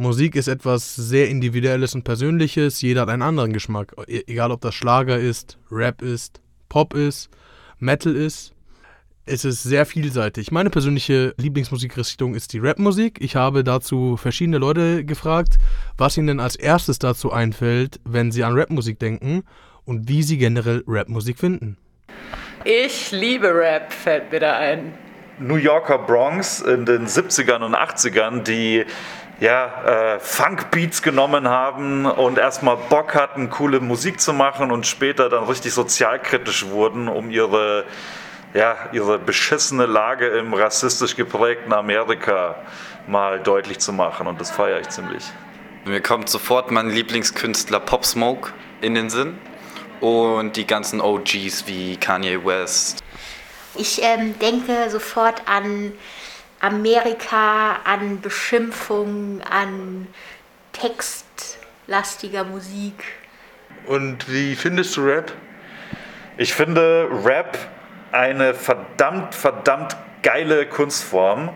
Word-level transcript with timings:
Musik 0.00 0.34
ist 0.34 0.48
etwas 0.48 0.96
sehr 0.96 1.28
Individuelles 1.28 1.94
und 1.94 2.04
Persönliches. 2.04 2.80
Jeder 2.80 3.02
hat 3.02 3.10
einen 3.10 3.20
anderen 3.20 3.52
Geschmack. 3.52 3.94
E 4.06 4.22
egal, 4.26 4.50
ob 4.50 4.62
das 4.62 4.74
Schlager 4.74 5.18
ist, 5.18 5.58
Rap 5.70 6.00
ist, 6.00 6.40
Pop 6.70 6.94
ist, 6.94 7.28
Metal 7.78 8.16
ist. 8.16 8.54
Es 9.26 9.44
ist 9.44 9.62
sehr 9.62 9.84
vielseitig. 9.84 10.52
Meine 10.52 10.70
persönliche 10.70 11.34
Lieblingsmusikrichtung 11.36 12.34
ist 12.34 12.54
die 12.54 12.60
Rapmusik. 12.60 13.18
Ich 13.20 13.36
habe 13.36 13.62
dazu 13.62 14.16
verschiedene 14.16 14.56
Leute 14.56 15.04
gefragt, 15.04 15.58
was 15.98 16.16
ihnen 16.16 16.28
denn 16.28 16.40
als 16.40 16.56
erstes 16.56 16.98
dazu 16.98 17.30
einfällt, 17.30 18.00
wenn 18.04 18.32
sie 18.32 18.42
an 18.42 18.58
Rapmusik 18.58 18.98
denken 18.98 19.42
und 19.84 20.08
wie 20.08 20.22
sie 20.22 20.38
generell 20.38 20.82
Rapmusik 20.86 21.38
finden. 21.38 21.76
Ich 22.64 23.12
liebe 23.12 23.54
Rap, 23.54 23.92
fällt 23.92 24.32
mir 24.32 24.40
da 24.40 24.56
ein. 24.56 24.94
New 25.38 25.56
Yorker 25.56 25.98
Bronx 25.98 26.60
in 26.60 26.84
den 26.84 27.06
70ern 27.06 27.64
und 27.64 27.74
80ern, 27.74 28.42
die 28.42 28.84
ja, 29.40 30.14
äh, 30.14 30.20
Funkbeats 30.20 31.00
genommen 31.00 31.48
haben 31.48 32.04
und 32.04 32.38
erstmal 32.38 32.76
Bock 32.76 33.14
hatten, 33.14 33.48
coole 33.48 33.80
Musik 33.80 34.20
zu 34.20 34.34
machen 34.34 34.70
und 34.70 34.86
später 34.86 35.30
dann 35.30 35.44
richtig 35.44 35.72
sozialkritisch 35.72 36.66
wurden, 36.66 37.08
um 37.08 37.30
ihre, 37.30 37.84
ja, 38.52 38.76
ihre 38.92 39.18
beschissene 39.18 39.86
Lage 39.86 40.26
im 40.26 40.52
rassistisch 40.52 41.16
geprägten 41.16 41.72
Amerika 41.72 42.56
mal 43.06 43.40
deutlich 43.40 43.78
zu 43.78 43.94
machen. 43.94 44.26
Und 44.26 44.40
das 44.40 44.50
feiere 44.50 44.80
ich 44.80 44.90
ziemlich. 44.90 45.24
Mir 45.86 46.02
kommt 46.02 46.28
sofort 46.28 46.70
mein 46.70 46.90
Lieblingskünstler 46.90 47.80
Pop 47.80 48.04
Smoke 48.04 48.52
in 48.82 48.94
den 48.94 49.08
Sinn 49.08 49.38
und 50.00 50.56
die 50.56 50.66
ganzen 50.66 51.00
OGs 51.00 51.66
wie 51.66 51.96
Kanye 51.96 52.44
West. 52.44 53.02
Ich 53.74 54.02
ähm, 54.02 54.38
denke 54.38 54.90
sofort 54.90 55.42
an 55.46 55.92
Amerika, 56.60 57.80
an 57.84 58.20
Beschimpfung, 58.20 59.40
an 59.42 60.06
textlastiger 60.72 62.44
Musik. 62.44 63.04
Und 63.86 64.30
wie 64.30 64.54
findest 64.54 64.96
du 64.96 65.04
Rap? 65.04 65.32
Ich 66.36 66.54
finde 66.54 67.08
Rap 67.24 67.58
eine 68.12 68.54
verdammt, 68.54 69.34
verdammt 69.34 69.96
geile 70.22 70.66
Kunstform. 70.66 71.50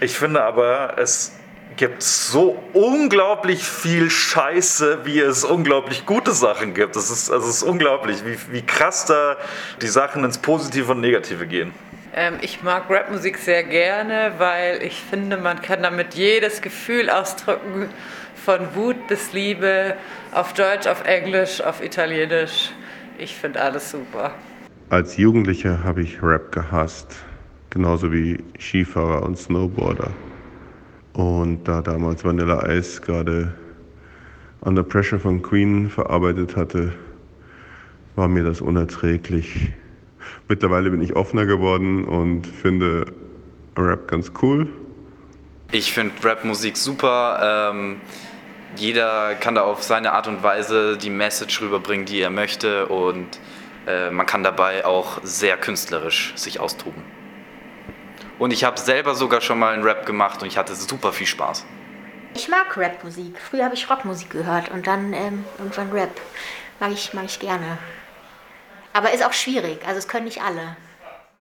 Ich 0.00 0.16
finde 0.16 0.42
aber, 0.42 0.94
es 0.98 1.32
gibt 1.76 2.02
so 2.02 2.62
unglaublich 2.72 3.64
viel 3.64 4.10
Scheiße, 4.10 5.04
wie 5.04 5.20
es 5.20 5.44
unglaublich 5.44 6.06
gute 6.06 6.32
Sachen 6.32 6.74
gibt. 6.74 6.96
Es 6.96 7.10
ist, 7.10 7.30
also 7.30 7.48
es 7.48 7.56
ist 7.56 7.62
unglaublich, 7.62 8.24
wie, 8.24 8.36
wie 8.50 8.62
krass 8.62 9.04
da 9.06 9.36
die 9.80 9.88
Sachen 9.88 10.24
ins 10.24 10.38
Positive 10.38 10.92
und 10.92 11.00
Negative 11.00 11.46
gehen. 11.46 11.72
Ähm, 12.14 12.34
ich 12.42 12.62
mag 12.62 12.90
Rapmusik 12.90 13.38
sehr 13.38 13.64
gerne, 13.64 14.34
weil 14.38 14.82
ich 14.82 15.00
finde, 15.00 15.38
man 15.38 15.62
kann 15.62 15.82
damit 15.82 16.14
jedes 16.14 16.60
Gefühl 16.60 17.08
ausdrücken, 17.08 17.88
von 18.34 18.74
Wut 18.74 19.06
bis 19.08 19.32
Liebe, 19.32 19.94
auf 20.32 20.52
Deutsch, 20.52 20.86
auf 20.86 21.04
Englisch, 21.06 21.62
auf 21.62 21.82
Italienisch. 21.82 22.72
Ich 23.18 23.34
finde 23.34 23.62
alles 23.62 23.90
super. 23.90 24.32
Als 24.90 25.16
Jugendlicher 25.16 25.82
habe 25.84 26.02
ich 26.02 26.22
Rap 26.22 26.52
gehasst, 26.52 27.16
genauso 27.70 28.12
wie 28.12 28.42
Skifahrer 28.58 29.22
und 29.22 29.38
Snowboarder. 29.38 30.10
Und 31.14 31.64
da 31.64 31.80
damals 31.80 32.24
Vanilla 32.24 32.68
Ice 32.68 33.00
gerade 33.00 33.54
Under 34.60 34.82
Pressure 34.82 35.18
von 35.18 35.40
Queen 35.40 35.88
verarbeitet 35.88 36.56
hatte, 36.56 36.92
war 38.16 38.28
mir 38.28 38.44
das 38.44 38.60
unerträglich. 38.60 39.72
Mittlerweile 40.52 40.90
bin 40.90 41.00
ich 41.00 41.16
offener 41.16 41.46
geworden 41.46 42.04
und 42.04 42.46
finde 42.46 43.06
Rap 43.74 44.06
ganz 44.06 44.32
cool. 44.42 44.68
Ich 45.70 45.94
finde 45.94 46.12
Rap-Musik 46.22 46.76
super. 46.76 47.70
Ähm, 47.72 48.02
jeder 48.76 49.34
kann 49.36 49.54
da 49.54 49.62
auf 49.62 49.82
seine 49.82 50.12
Art 50.12 50.28
und 50.28 50.42
Weise 50.42 50.98
die 50.98 51.08
Message 51.08 51.62
rüberbringen, 51.62 52.04
die 52.04 52.20
er 52.20 52.28
möchte. 52.28 52.84
Und 52.88 53.40
äh, 53.86 54.10
man 54.10 54.26
kann 54.26 54.42
dabei 54.42 54.84
auch 54.84 55.20
sehr 55.22 55.56
künstlerisch 55.56 56.34
sich 56.36 56.60
austoben. 56.60 57.02
Und 58.38 58.52
ich 58.52 58.64
habe 58.64 58.78
selber 58.78 59.14
sogar 59.14 59.40
schon 59.40 59.58
mal 59.58 59.72
einen 59.72 59.84
Rap 59.84 60.04
gemacht 60.04 60.42
und 60.42 60.48
ich 60.48 60.58
hatte 60.58 60.74
super 60.74 61.14
viel 61.14 61.26
Spaß. 61.26 61.64
Ich 62.34 62.50
mag 62.50 62.76
Rapmusik. 62.76 63.38
Früher 63.40 63.64
habe 63.64 63.74
ich 63.74 63.88
Rockmusik 63.88 64.28
gehört 64.28 64.70
und 64.70 64.86
dann 64.86 65.14
ähm, 65.14 65.46
irgendwann 65.56 65.90
Rap. 65.92 66.20
Mag 66.78 66.92
ich, 66.92 67.14
mag 67.14 67.24
ich 67.24 67.40
gerne. 67.40 67.78
Aber 68.92 69.12
ist 69.12 69.24
auch 69.24 69.32
schwierig, 69.32 69.86
also 69.86 69.98
es 69.98 70.08
können 70.08 70.24
nicht 70.24 70.42
alle. 70.42 70.76